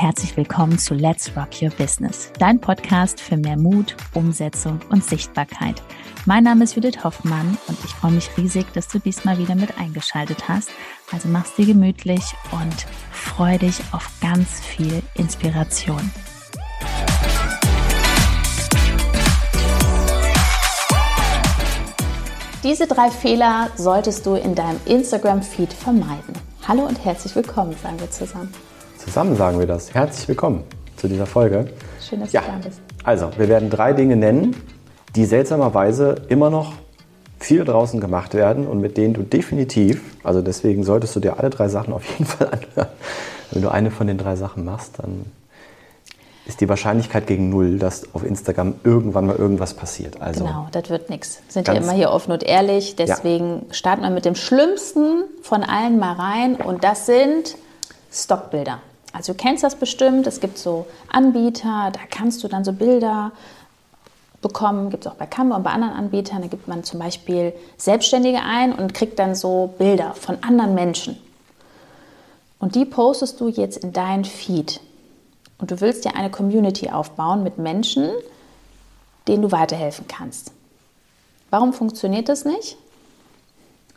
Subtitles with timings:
[0.00, 5.82] herzlich willkommen zu Let's Rock Your Business, dein Podcast für mehr Mut, Umsetzung und Sichtbarkeit.
[6.24, 9.76] Mein Name ist Judith Hoffmann und ich freue mich riesig, dass du diesmal wieder mit
[9.76, 10.70] eingeschaltet hast.
[11.10, 12.22] Also mach's dir gemütlich
[12.52, 16.12] und freu dich auf ganz viel Inspiration.
[22.62, 26.34] Diese drei Fehler solltest du in deinem Instagram-Feed vermeiden.
[26.68, 28.54] Hallo und herzlich willkommen, sagen wir zusammen.
[29.08, 29.94] Zusammen sagen wir das.
[29.94, 30.64] Herzlich willkommen
[30.98, 31.72] zu dieser Folge.
[31.98, 32.42] Schön, dass ja.
[32.42, 32.82] du da bist.
[33.04, 34.54] Also, wir werden drei Dinge nennen,
[35.16, 36.74] die seltsamerweise immer noch
[37.40, 41.48] viel draußen gemacht werden und mit denen du definitiv, also deswegen solltest du dir alle
[41.48, 42.92] drei Sachen auf jeden Fall anhören.
[43.50, 45.24] Wenn du eine von den drei Sachen machst, dann
[46.44, 50.20] ist die Wahrscheinlichkeit gegen null, dass auf Instagram irgendwann mal irgendwas passiert.
[50.20, 51.40] Also genau, das wird nichts.
[51.48, 52.94] Sind ja immer hier offen und ehrlich.
[52.96, 53.74] Deswegen ja.
[53.74, 57.56] starten wir mit dem Schlimmsten von allen mal rein und das sind
[58.12, 58.80] Stockbilder.
[59.12, 63.32] Also du kennst das bestimmt, es gibt so Anbieter, da kannst du dann so Bilder
[64.42, 67.52] bekommen, gibt es auch bei Canva und bei anderen Anbietern, da gibt man zum Beispiel
[67.76, 71.18] Selbstständige ein und kriegt dann so Bilder von anderen Menschen.
[72.58, 74.80] Und die postest du jetzt in deinen Feed.
[75.58, 78.10] Und du willst ja eine Community aufbauen mit Menschen,
[79.26, 80.52] denen du weiterhelfen kannst.
[81.50, 82.76] Warum funktioniert das nicht?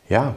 [0.08, 0.34] Ja,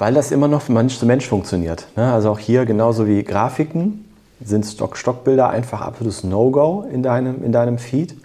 [0.00, 1.86] weil das immer noch von Mensch zu Mensch funktioniert.
[1.94, 2.10] Ne?
[2.10, 4.06] Also auch hier genauso wie Grafiken
[4.42, 8.16] sind Stock Stockbilder einfach absolutes No-Go in deinem, in deinem Feed.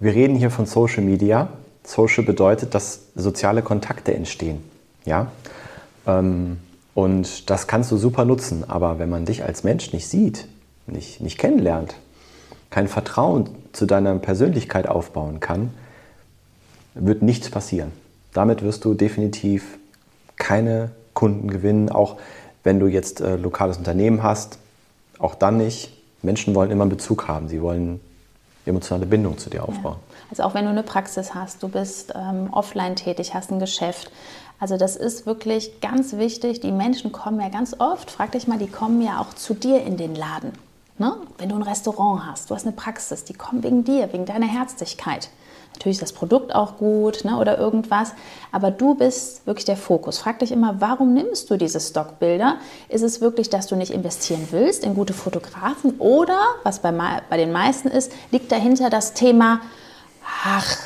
[0.00, 1.48] Wir reden hier von Social Media.
[1.84, 4.64] Social bedeutet, dass soziale Kontakte entstehen.
[5.04, 5.30] Ja?
[6.08, 6.58] Ähm,
[6.94, 8.68] und das kannst du super nutzen.
[8.68, 10.48] Aber wenn man dich als Mensch nicht sieht,
[10.88, 11.94] nicht, nicht kennenlernt,
[12.70, 15.70] kein Vertrauen zu deiner Persönlichkeit aufbauen kann,
[16.94, 17.92] wird nichts passieren.
[18.32, 19.78] Damit wirst du definitiv
[20.40, 22.16] keine Kunden gewinnen, auch
[22.64, 24.58] wenn du jetzt äh, lokales Unternehmen hast,
[25.20, 25.96] auch dann nicht.
[26.22, 28.00] Menschen wollen immer einen Bezug haben, sie wollen
[28.66, 29.96] emotionale Bindung zu dir aufbauen.
[29.98, 30.16] Ja.
[30.30, 34.10] Also auch wenn du eine Praxis hast, du bist ähm, offline tätig, hast ein Geschäft.
[34.58, 36.60] Also das ist wirklich ganz wichtig.
[36.60, 39.82] Die Menschen kommen ja ganz oft, frag dich mal, die kommen ja auch zu dir
[39.82, 40.52] in den Laden.
[41.00, 41.16] Ne?
[41.38, 44.46] Wenn du ein Restaurant hast, du hast eine Praxis, die kommen wegen dir, wegen deiner
[44.46, 45.30] Herzlichkeit.
[45.72, 48.12] Natürlich ist das Produkt auch gut ne, oder irgendwas,
[48.52, 50.18] aber du bist wirklich der Fokus.
[50.18, 52.56] Frag dich immer, warum nimmst du diese Stockbilder?
[52.90, 57.38] Ist es wirklich, dass du nicht investieren willst in gute Fotografen oder, was bei, bei
[57.38, 59.62] den meisten ist, liegt dahinter das Thema,
[60.44, 60.76] ach,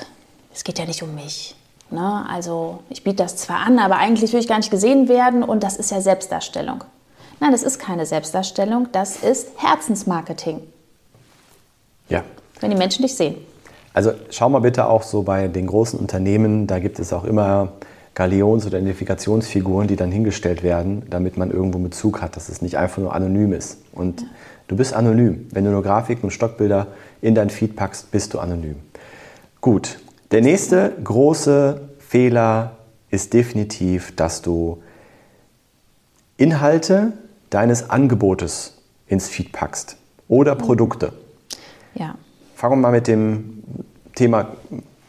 [0.54, 1.56] es geht ja nicht um mich.
[1.90, 2.24] Ne?
[2.30, 5.64] Also ich biete das zwar an, aber eigentlich will ich gar nicht gesehen werden und
[5.64, 6.84] das ist ja Selbstdarstellung.
[7.44, 10.62] Nein, das ist keine Selbstdarstellung, das ist Herzensmarketing.
[12.08, 12.24] Ja.
[12.58, 13.34] Wenn die Menschen dich sehen.
[13.92, 17.72] Also schau mal bitte auch so bei den großen Unternehmen, da gibt es auch immer
[18.14, 22.78] Galions- oder Identifikationsfiguren, die dann hingestellt werden, damit man irgendwo Bezug hat, dass es nicht
[22.78, 23.76] einfach nur anonym ist.
[23.92, 24.26] Und ja.
[24.68, 25.46] du bist anonym.
[25.50, 26.86] Wenn du nur Grafiken und Stockbilder
[27.20, 28.76] in dein Feed packst, bist du anonym.
[29.60, 29.98] Gut,
[30.30, 32.78] der nächste große Fehler
[33.10, 34.82] ist definitiv, dass du
[36.38, 37.12] Inhalte
[37.54, 38.74] deines Angebotes
[39.06, 39.96] ins Feed packst
[40.28, 41.12] oder Produkte.
[41.94, 42.16] Ja.
[42.56, 43.62] Fangen wir mal mit dem
[44.14, 44.48] Thema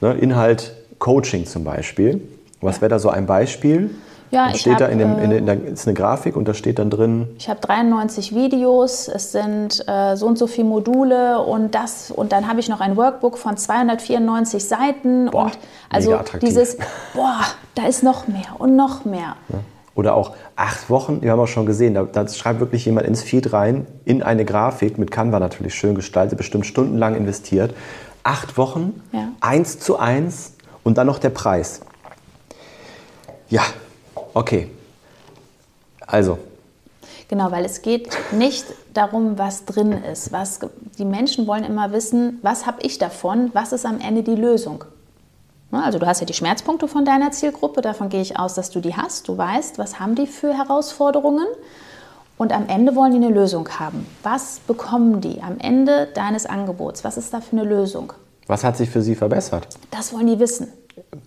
[0.01, 2.21] ne, Inhalt Coaching zum Beispiel.
[2.61, 3.95] Was wäre da so ein Beispiel?
[4.31, 6.47] Ja, ich steht hab, da in, dem, in, äh, in der, ist eine Grafik und
[6.47, 7.27] da steht dann drin.
[7.37, 12.31] Ich habe 93 Videos, es sind äh, so und so viele Module und das und
[12.31, 15.57] dann habe ich noch ein Workbook von 294 Seiten boah, und
[15.89, 16.77] also dieses
[17.13, 17.41] boah,
[17.75, 19.35] da ist noch mehr und noch mehr.
[19.49, 19.59] Ja.
[19.95, 23.23] Oder auch acht Wochen, wir haben auch schon gesehen, da, da, schreibt wirklich jemand ins
[23.23, 27.73] Feed rein, in eine Grafik, mit Canva natürlich schön gestaltet, bestimmt stundenlang investiert.
[28.23, 29.29] Acht Wochen, ja.
[29.39, 31.79] eins zu eins und dann noch der Preis.
[33.49, 33.63] Ja,
[34.33, 34.69] okay.
[36.05, 36.39] Also.
[37.29, 40.31] Genau, weil es geht nicht darum, was drin ist.
[40.31, 40.59] Was,
[40.97, 44.83] die Menschen wollen immer wissen, was habe ich davon, was ist am Ende die Lösung.
[45.71, 48.69] Ne, also du hast ja die Schmerzpunkte von deiner Zielgruppe, davon gehe ich aus, dass
[48.69, 49.27] du die hast.
[49.27, 51.47] Du weißt, was haben die für Herausforderungen
[52.37, 54.05] und am Ende wollen die eine Lösung haben.
[54.23, 57.03] Was bekommen die am Ende deines Angebots?
[57.03, 58.13] Was ist da für eine Lösung?
[58.47, 59.67] Was hat sich für sie verbessert?
[59.91, 60.67] Das wollen die wissen.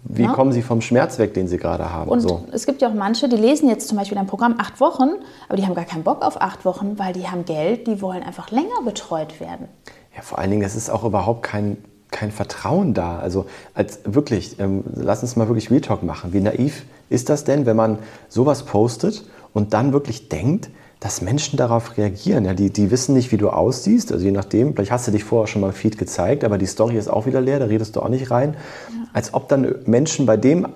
[0.05, 0.33] Wie ja?
[0.33, 2.11] kommen sie vom Schmerz weg, den sie gerade haben?
[2.11, 2.45] Und so.
[2.53, 5.11] es gibt ja auch manche, die lesen jetzt zum Beispiel dein Programm acht Wochen,
[5.49, 8.23] aber die haben gar keinen Bock auf acht Wochen, weil die haben Geld, die wollen
[8.23, 9.69] einfach länger betreut werden.
[10.17, 11.85] Ja, vor allen Dingen, es ist auch überhaupt kein
[12.19, 13.21] kein Vertrauen da.
[13.21, 16.33] Also als wirklich, ähm, lass uns mal wirklich Real Talk machen.
[16.33, 17.99] Wie naiv ist das denn, wenn man
[18.29, 19.25] sowas postet
[19.55, 20.69] und dann wirklich denkt,
[20.99, 22.45] dass Menschen darauf reagieren?
[22.45, 24.11] Ja, die, die wissen nicht, wie du aussiehst.
[24.11, 26.67] Also je nachdem, vielleicht hast du dich vorher schon mal im Feed gezeigt, aber die
[26.67, 28.55] Story ist auch wieder leer, da redest du auch nicht rein.
[28.89, 29.09] Ja.
[29.13, 30.67] Als ob dann Menschen bei dem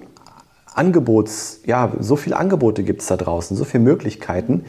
[0.75, 4.65] Angebots, ja, so viele Angebote gibt es da draußen, so viele Möglichkeiten,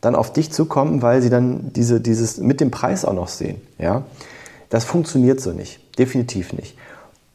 [0.00, 3.60] dann auf dich zukommen, weil sie dann diese, dieses mit dem Preis auch noch sehen.
[3.78, 4.04] Ja?
[4.70, 5.83] Das funktioniert so nicht.
[5.98, 6.76] Definitiv nicht.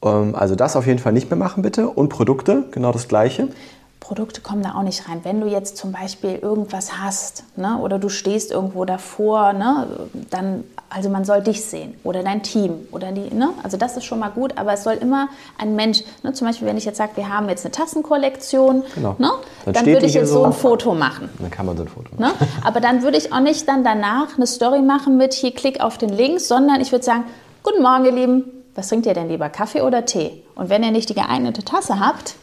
[0.03, 1.89] Ähm, also das auf jeden Fall nicht mehr machen, bitte.
[1.89, 3.49] Und Produkte, genau das Gleiche.
[3.99, 5.19] Produkte kommen da auch nicht rein.
[5.23, 9.87] Wenn du jetzt zum Beispiel irgendwas hast ne, oder du stehst irgendwo davor, ne,
[10.31, 14.05] dann, also man soll dich sehen oder dein Team oder die, ne, also das ist
[14.05, 15.27] schon mal gut, aber es soll immer
[15.57, 19.15] ein Mensch, ne, zum Beispiel wenn ich jetzt sage, wir haben jetzt eine Tassenkollektion, genau.
[19.19, 19.31] ne,
[19.65, 21.29] dann, dann würde ich jetzt so ein Foto machen.
[21.37, 22.35] Dann kann man so ein Foto machen.
[22.39, 22.47] Ne?
[22.63, 25.97] Aber dann würde ich auch nicht dann danach eine Story machen mit hier klick auf
[25.97, 27.25] den Link, sondern ich würde sagen,
[27.63, 28.43] guten Morgen ihr Lieben,
[28.75, 30.43] was trinkt ihr denn lieber, Kaffee oder Tee?
[30.55, 32.35] Und wenn ihr nicht die geeignete Tasse habt,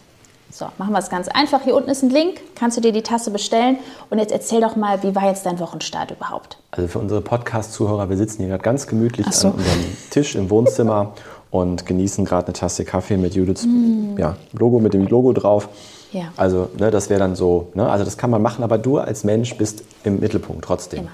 [0.51, 1.63] so, machen wir es ganz einfach.
[1.63, 3.79] Hier unten ist ein Link, kannst du dir die Tasse bestellen.
[4.11, 6.59] Und jetzt erzähl doch mal, wie war jetzt dein Wochenstart überhaupt?
[6.71, 9.49] Also für unsere Podcast-Zuhörer, wir sitzen hier gerade ganz gemütlich so.
[9.49, 11.13] an unserem Tisch im Wohnzimmer
[11.51, 14.17] und genießen gerade eine Tasse Kaffee mit Judiths mm.
[14.19, 15.69] ja, Logo, mit dem Logo drauf.
[16.13, 16.33] Ja.
[16.37, 19.25] Also ne, das wäre dann so, ne, also das kann man machen, aber du als
[19.25, 21.01] Mensch bist im Mittelpunkt trotzdem.
[21.01, 21.11] Immer.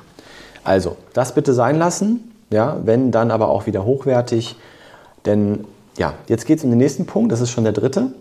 [0.65, 4.57] Also, das bitte sein lassen, ja, wenn dann aber auch wieder hochwertig.
[5.25, 5.65] Denn
[5.99, 8.13] ja, jetzt geht es um den nächsten Punkt, das ist schon der dritte.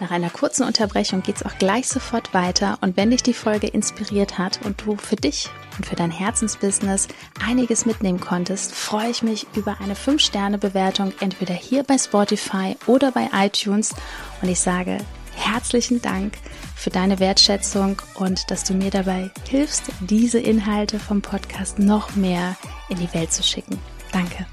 [0.00, 3.68] Nach einer kurzen Unterbrechung geht es auch gleich sofort weiter und wenn dich die Folge
[3.68, 5.48] inspiriert hat und du für dich
[5.78, 7.08] und für dein Herzensbusiness
[7.48, 13.30] einiges mitnehmen konntest, freue ich mich über eine 5-Sterne-Bewertung entweder hier bei Spotify oder bei
[13.32, 13.94] iTunes
[14.42, 14.98] und ich sage
[15.36, 16.34] herzlichen Dank
[16.74, 22.56] für deine Wertschätzung und dass du mir dabei hilfst, diese Inhalte vom Podcast noch mehr
[22.88, 23.78] in die Welt zu schicken.
[24.12, 24.46] Danke.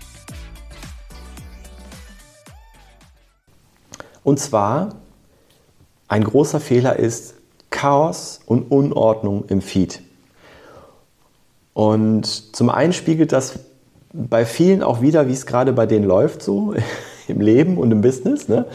[4.24, 4.96] Und zwar
[6.08, 7.36] ein großer Fehler ist
[7.70, 10.02] Chaos und Unordnung im Feed.
[11.74, 13.60] Und zum einen spiegelt das
[14.14, 16.76] bei vielen auch wieder, wie es gerade bei denen läuft, so
[17.28, 18.48] im Leben und im Business.
[18.48, 18.66] Ne?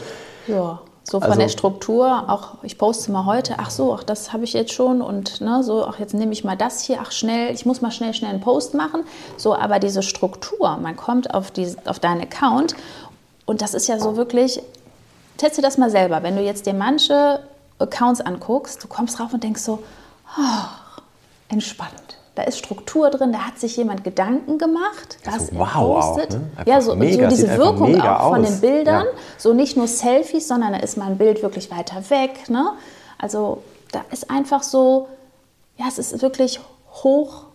[0.47, 4.33] Ja, so von also, der Struktur, auch ich poste mal heute, ach so, ach das
[4.33, 7.13] habe ich jetzt schon und ne, so, ach jetzt nehme ich mal das hier, ach
[7.13, 9.03] schnell, ich muss mal schnell, schnell einen Post machen.
[9.37, 12.75] So, aber diese Struktur, man kommt auf, die, auf deinen Account
[13.45, 14.61] und das ist ja so wirklich
[15.37, 16.23] teste das mal selber.
[16.23, 17.39] Wenn du jetzt dir manche
[17.79, 19.83] Accounts anguckst, du kommst drauf und denkst so,
[20.37, 20.41] oh,
[21.49, 22.17] entspannt.
[22.37, 26.35] Da ist Struktur drin, da hat sich jemand Gedanken gemacht, was so, wow, postet.
[26.35, 26.71] Auch, ne?
[26.71, 29.05] Ja, so, mega, so diese Wirkung auch von den Bildern.
[29.05, 29.19] Ja.
[29.39, 32.47] So nicht nur Selfies, sondern da ist mal ein Bild wirklich weiter weg.
[32.49, 32.73] Ne?
[33.17, 35.07] Also da ist einfach so,
[35.77, 36.59] ja, es ist wirklich
[36.91, 37.45] hoch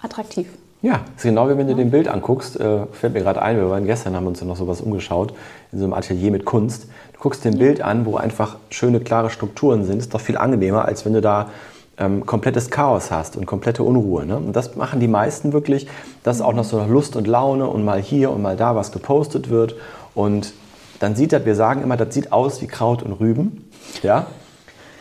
[0.00, 0.50] attraktiv.
[0.82, 1.78] Ja, ist genau wie wenn du ja.
[1.78, 2.60] den Bild anguckst.
[2.60, 5.34] Äh, fällt mir gerade ein, wir waren gestern, haben uns ja noch sowas umgeschaut,
[5.72, 6.84] in so einem Atelier mit Kunst.
[7.12, 9.98] Du guckst dir ein Bild an, wo einfach schöne, klare Strukturen sind.
[9.98, 11.50] Ist doch viel angenehmer, als wenn du da
[11.98, 14.26] ähm, komplettes Chaos hast und komplette Unruhe.
[14.26, 14.36] Ne?
[14.36, 15.86] Und das machen die meisten wirklich,
[16.22, 19.50] dass auch noch so Lust und Laune und mal hier und mal da was gepostet
[19.50, 19.76] wird.
[20.14, 20.52] Und
[21.00, 23.68] dann sieht das, wir sagen immer, das sieht aus wie Kraut und Rüben.
[24.02, 24.26] Ja?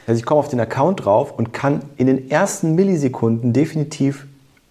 [0.07, 4.27] Also ich komme auf den Account drauf und kann in den ersten Millisekunden definitiv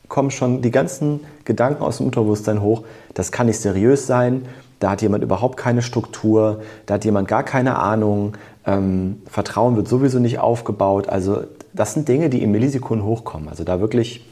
[0.08, 2.84] kommen schon die ganzen Gedanken aus dem Unterbewusstsein hoch.
[3.14, 4.46] Das kann nicht seriös sein.
[4.78, 6.60] Da hat jemand überhaupt keine Struktur.
[6.86, 8.36] Da hat jemand gar keine Ahnung.
[8.66, 11.08] Ähm, Vertrauen wird sowieso nicht aufgebaut.
[11.08, 11.44] Also
[11.74, 13.48] das sind Dinge, die in Millisekunden hochkommen.
[13.48, 14.24] Also da wirklich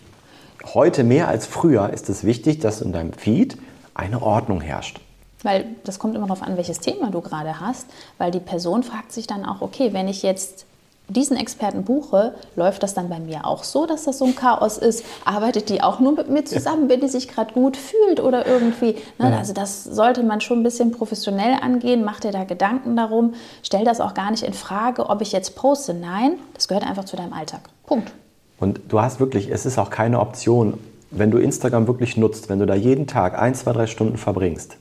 [0.73, 3.59] heute mehr als früher ist es wichtig, dass in deinem Feed
[3.95, 5.01] eine Ordnung herrscht.
[5.43, 9.13] Weil das kommt immer darauf an, welches Thema du gerade hast, weil die Person fragt
[9.13, 10.67] sich dann auch, okay, wenn ich jetzt
[11.13, 14.79] diesen Experten buche, läuft das dann bei mir auch so, dass das so ein Chaos
[14.79, 15.05] ist?
[15.25, 18.97] Arbeitet die auch nur mit mir zusammen, wenn die sich gerade gut fühlt oder irgendwie?
[19.19, 19.31] Ne?
[19.31, 19.39] Ja.
[19.39, 22.05] Also das sollte man schon ein bisschen professionell angehen.
[22.05, 23.35] Mach dir da Gedanken darum.
[23.63, 25.95] Stell das auch gar nicht in Frage, ob ich jetzt poste.
[25.95, 27.61] Nein, das gehört einfach zu deinem Alltag.
[27.87, 28.13] Punkt.
[28.59, 30.79] Und du hast wirklich, es ist auch keine Option,
[31.11, 34.77] wenn du Instagram wirklich nutzt, wenn du da jeden Tag ein, zwei, drei Stunden verbringst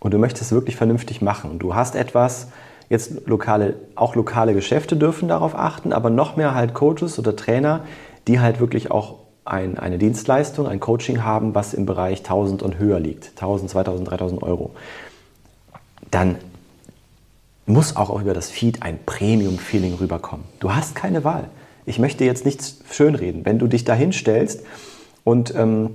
[0.00, 2.48] und du möchtest wirklich vernünftig machen und du hast etwas,
[2.88, 7.80] Jetzt lokale, auch lokale Geschäfte dürfen darauf achten, aber noch mehr halt Coaches oder Trainer,
[8.28, 12.78] die halt wirklich auch ein, eine Dienstleistung, ein Coaching haben, was im Bereich 1000 und
[12.78, 14.70] höher liegt, 1000, 2000, 3000 Euro.
[16.10, 16.36] Dann
[17.66, 20.44] muss auch über das Feed ein Premium-Feeling rüberkommen.
[20.60, 21.48] Du hast keine Wahl.
[21.84, 23.44] Ich möchte jetzt nichts schönreden.
[23.44, 24.62] Wenn du dich da hinstellst
[25.24, 25.90] und ähm,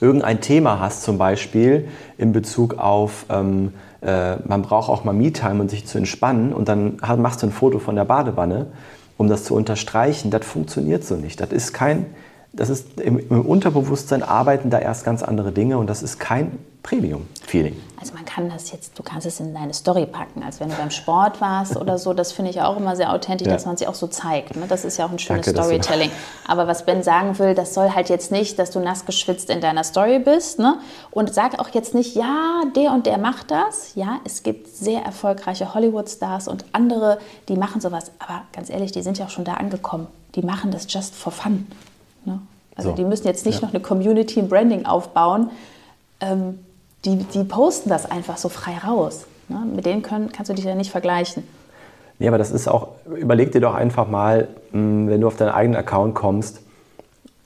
[0.00, 5.60] irgendein Thema hast, zum Beispiel in Bezug auf ähm, äh, man braucht auch mal Me-Time,
[5.60, 8.66] um sich zu entspannen und dann machst du ein Foto von der Badewanne,
[9.16, 10.30] um das zu unterstreichen.
[10.30, 11.40] Das funktioniert so nicht.
[11.40, 12.06] Das ist kein
[12.52, 16.58] das ist im, im Unterbewusstsein arbeiten da erst ganz andere Dinge und das ist kein
[16.82, 17.76] Premium-Feeling.
[18.00, 20.76] Also man kann das jetzt, du kannst es in deine Story packen, als wenn du
[20.76, 22.14] beim Sport warst oder so.
[22.14, 23.52] Das finde ich auch immer sehr authentisch, ja.
[23.52, 24.56] dass man sich auch so zeigt.
[24.56, 24.64] Ne?
[24.68, 26.10] Das ist ja auch ein schönes Danke, Storytelling.
[26.46, 29.60] Aber was Ben sagen will, das soll halt jetzt nicht, dass du nass geschwitzt in
[29.60, 30.60] deiner Story bist.
[30.60, 30.78] Ne?
[31.10, 33.94] Und sag auch jetzt nicht, ja, der und der macht das.
[33.94, 38.12] Ja, es gibt sehr erfolgreiche Hollywood-Stars und andere, die machen sowas.
[38.20, 40.06] Aber ganz ehrlich, die sind ja auch schon da angekommen.
[40.36, 41.66] Die machen das just for fun.
[42.28, 42.40] Ne?
[42.76, 42.96] Also so.
[42.96, 43.66] die müssen jetzt nicht ja.
[43.66, 45.50] noch eine Community und Branding aufbauen.
[46.20, 46.60] Ähm,
[47.04, 49.26] die, die posten das einfach so frei raus.
[49.48, 49.64] Ne?
[49.74, 51.42] Mit denen können, kannst du dich ja nicht vergleichen.
[52.18, 55.50] Nee, aber das ist auch, überleg dir doch einfach mal, hm, wenn du auf deinen
[55.50, 56.60] eigenen Account kommst,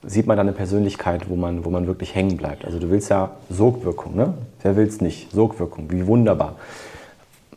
[0.05, 2.65] sieht man da eine Persönlichkeit, wo man, wo man wirklich hängen bleibt.
[2.65, 4.33] Also du willst ja Sogwirkung, ne?
[4.61, 5.31] Wer will es nicht?
[5.31, 6.55] Sogwirkung, wie wunderbar.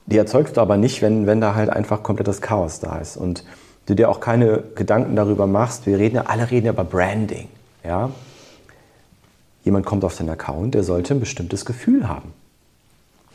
[0.07, 3.17] Die erzeugst du aber nicht, wenn, wenn da halt einfach komplettes Chaos da ist.
[3.17, 3.43] Und
[3.87, 7.49] du dir auch keine Gedanken darüber machst, wir reden ja, alle reden ja über Branding.
[7.85, 8.11] Ja?
[9.65, 12.33] Jemand kommt auf deinen Account, der sollte ein bestimmtes Gefühl haben.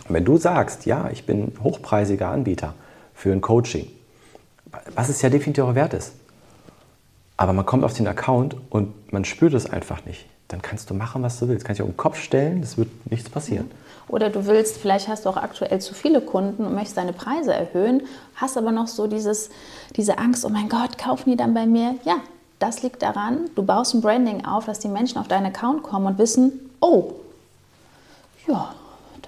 [0.07, 2.73] Und wenn du sagst, ja, ich bin hochpreisiger Anbieter
[3.13, 3.87] für ein Coaching,
[4.95, 6.13] was es ja definitiv auch wert ist,
[7.37, 10.93] aber man kommt auf den Account und man spürt es einfach nicht, dann kannst du
[10.93, 11.65] machen, was du willst.
[11.65, 13.71] Kannst dich auf den Kopf stellen, es wird nichts passieren.
[14.07, 17.53] Oder du willst, vielleicht hast du auch aktuell zu viele Kunden und möchtest deine Preise
[17.53, 18.01] erhöhen,
[18.35, 19.49] hast aber noch so dieses,
[19.95, 21.95] diese Angst, oh mein Gott, kaufen die dann bei mir?
[22.03, 22.17] Ja,
[22.59, 26.07] das liegt daran, du baust ein Branding auf, dass die Menschen auf deinen Account kommen
[26.07, 27.13] und wissen, oh,
[28.47, 28.73] ja,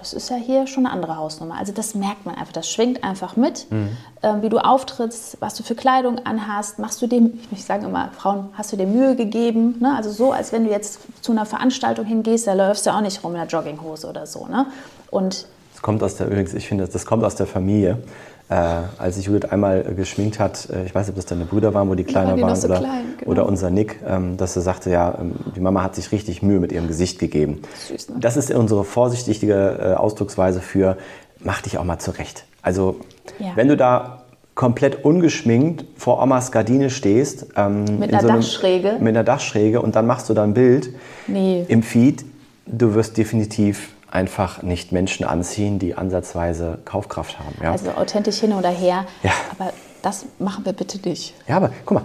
[0.04, 1.56] das ist ja hier schon eine andere Hausnummer.
[1.58, 3.96] Also das merkt man einfach, das schwingt einfach mit, mhm.
[4.20, 8.10] äh, wie du auftrittst, was du für Kleidung anhast, machst du dem, ich sage immer,
[8.16, 9.76] Frauen, hast du dir Mühe gegeben?
[9.80, 9.94] Ne?
[9.96, 13.24] Also so, als wenn du jetzt zu einer Veranstaltung hingehst, da läufst du auch nicht
[13.24, 14.46] rum in der Jogginghose oder so.
[14.46, 14.66] Ne?
[15.10, 18.02] Und das kommt aus der, übrigens, ich finde, das kommt aus der Familie.
[18.50, 18.54] Äh,
[18.98, 21.72] als sich Judith einmal äh, geschminkt hat, äh, ich weiß nicht, ob das deine Brüder
[21.72, 23.30] waren, wo die kleiner ja, waren, so oder, klein, genau.
[23.30, 26.60] oder unser Nick, ähm, dass sie sagte, ja, ähm, die Mama hat sich richtig Mühe
[26.60, 27.62] mit ihrem Gesicht gegeben.
[27.88, 28.16] Süß, ne?
[28.20, 30.98] Das ist unsere vorsichtige äh, Ausdrucksweise für,
[31.40, 32.44] mach dich auch mal zurecht.
[32.60, 33.00] Also,
[33.38, 33.52] ja.
[33.54, 34.24] wenn du da
[34.54, 37.46] komplett ungeschminkt vor Omas Gardine stehst.
[37.56, 38.96] Ähm, mit einer so einem, Dachschräge.
[39.00, 40.90] Mit einer Dachschräge und dann machst du da ein Bild
[41.26, 41.64] nee.
[41.68, 42.24] im Feed.
[42.66, 47.56] Du wirst definitiv einfach nicht Menschen anziehen, die ansatzweise Kaufkraft haben.
[47.62, 47.72] Ja?
[47.72, 49.06] Also authentisch hin oder her.
[49.22, 49.32] Ja.
[49.58, 51.34] Aber das machen wir bitte nicht.
[51.48, 52.04] Ja, aber guck mal,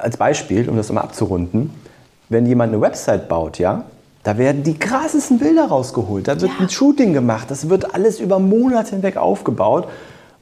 [0.00, 1.74] als Beispiel, um das mal abzurunden,
[2.28, 3.84] wenn jemand eine Website baut, ja,
[4.22, 6.28] da werden die krassesten Bilder rausgeholt.
[6.28, 6.58] Da wird ja.
[6.60, 7.50] ein Shooting gemacht.
[7.50, 9.88] Das wird alles über Monate hinweg aufgebaut.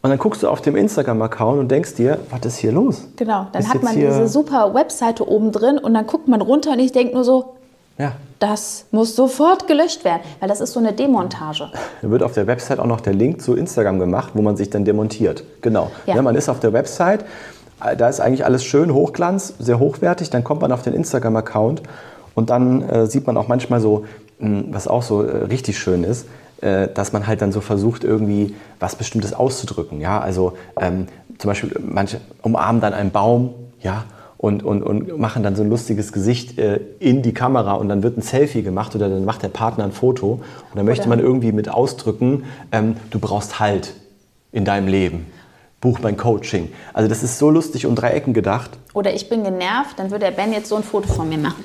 [0.03, 3.09] Und dann guckst du auf dem Instagram-Account und denkst dir, was ist hier los?
[3.17, 6.73] Genau, dann ist hat man diese super Webseite oben drin und dann guckt man runter
[6.73, 7.57] und ich denke nur so,
[7.99, 8.13] ja.
[8.39, 11.71] Das muss sofort gelöscht werden, weil das ist so eine Demontage.
[12.03, 14.71] Da wird auf der Website auch noch der Link zu Instagram gemacht, wo man sich
[14.71, 15.43] dann demontiert.
[15.61, 15.91] Genau.
[16.07, 16.17] Ja.
[16.17, 17.25] ja man ist auf der Website,
[17.81, 20.31] da ist eigentlich alles schön, Hochglanz, sehr hochwertig.
[20.31, 21.83] Dann kommt man auf den Instagram-Account
[22.35, 24.05] und dann äh, sieht man auch manchmal so,
[24.39, 26.27] mh, hm, was auch so äh, richtig schön ist,
[26.61, 30.01] äh, dass man halt dann so versucht, irgendwie was Bestimmtes auszudrücken.
[30.01, 31.07] Ja, also ähm,
[31.39, 34.05] zum Beispiel, manche umarmen dann einen Baum, ja,
[34.39, 38.05] und, und, und machen dann so ein lustiges Gesicht äh, in die Kamera und dann
[38.05, 40.35] wird ein Selfie gemacht oder dann macht der Partner ein Foto
[40.71, 43.95] und dann möchte man irgendwie mit ausdrücken, ähm, du brauchst Halt
[44.53, 45.27] in deinem Leben.
[45.81, 46.71] Buch mein Coaching.
[46.93, 48.71] Also das ist so lustig und drei Ecken gedacht.
[48.95, 51.65] Oder ich bin genervt, dann würde der Ben jetzt so ein Foto von mir machen.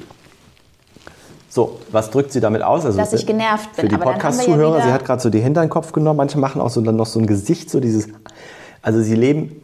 [1.50, 2.86] So, was drückt sie damit aus?
[2.86, 3.86] Also Dass ich genervt bin.
[3.86, 6.18] Für die Podcast-Zuhörer, ja sie hat gerade so die Hände in den Kopf genommen.
[6.18, 8.08] Manche machen auch so dann noch so ein Gesicht, so dieses.
[8.82, 9.63] Also sie leben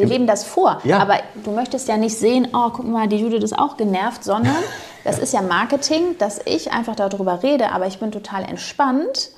[0.00, 0.80] wir leben das vor.
[0.84, 0.98] Ja.
[0.98, 4.56] Aber du möchtest ja nicht sehen, oh, guck mal, die Judith ist auch genervt, sondern
[5.04, 9.30] das ist ja Marketing, dass ich einfach darüber rede, aber ich bin total entspannt.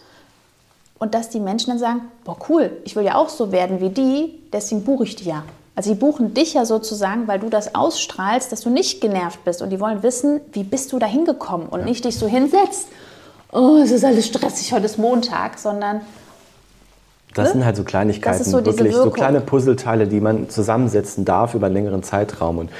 [0.99, 3.91] Und dass die Menschen dann sagen, boah, cool, ich will ja auch so werden wie
[3.91, 5.43] die, deswegen buche ich die ja.
[5.75, 9.63] Also sie buchen dich ja sozusagen, weil du das ausstrahlst, dass du nicht genervt bist.
[9.63, 11.87] Und die wollen wissen, wie bist du da hingekommen und ja.
[11.87, 12.87] nicht dich so hinsetzt,
[13.53, 16.03] oh, es ist alles stressig, heute ist Montag, sondern
[17.35, 17.53] das ne?
[17.53, 21.75] sind halt so Kleinigkeiten, so wirklich so kleine Puzzleteile, die man zusammensetzen darf über einen
[21.75, 22.59] längeren Zeitraum.
[22.59, 22.71] Und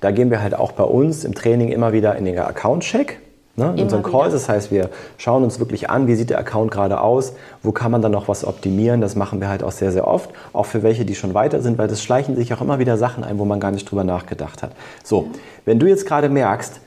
[0.00, 3.20] da gehen wir halt auch bei uns im Training immer wieder in den Account-Check.
[3.56, 6.72] Ne, in unseren Calls, das heißt, wir schauen uns wirklich an, wie sieht der Account
[6.72, 9.00] gerade aus, wo kann man dann noch was optimieren.
[9.00, 11.78] Das machen wir halt auch sehr, sehr oft, auch für welche, die schon weiter sind,
[11.78, 14.64] weil das schleichen sich auch immer wieder Sachen ein, wo man gar nicht drüber nachgedacht
[14.64, 14.72] hat.
[15.04, 15.28] So,
[15.66, 16.80] wenn du jetzt gerade merkst,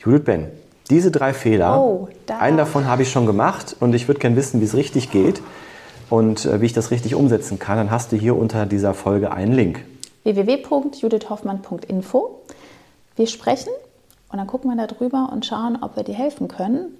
[0.00, 0.48] Judith Ben,
[0.90, 2.36] diese drei Fehler, oh, da.
[2.36, 5.40] einen davon habe ich schon gemacht und ich würde gerne wissen, wie es richtig geht
[6.10, 9.32] und äh, wie ich das richtig umsetzen kann, dann hast du hier unter dieser Folge
[9.32, 9.84] einen Link.
[10.24, 12.42] www.judithhoffmann.info.
[13.16, 13.72] Wir sprechen
[14.30, 16.96] und dann gucken wir da drüber und schauen, ob wir dir helfen können.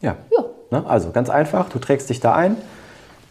[0.00, 0.16] Ja.
[0.30, 0.44] ja.
[0.70, 0.86] Ne?
[0.86, 2.56] Also ganz einfach, du trägst dich da ein,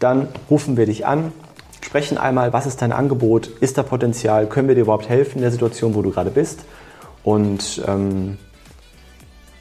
[0.00, 1.32] dann rufen wir dich an,
[1.80, 5.42] sprechen einmal, was ist dein Angebot, ist da Potenzial, können wir dir überhaupt helfen in
[5.42, 6.64] der Situation, wo du gerade bist.
[7.22, 8.38] Und ähm,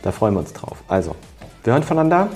[0.02, 0.84] da freuen wir uns drauf.
[0.88, 1.16] Also,
[1.64, 2.30] wir hören voneinander.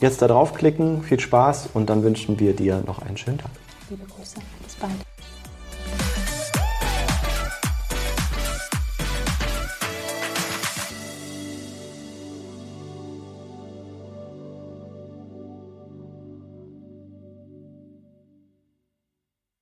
[0.00, 3.50] Jetzt da draufklicken, viel Spaß und dann wünschen wir dir noch einen schönen Tag.
[3.88, 5.15] Liebe Grüße, bis bald.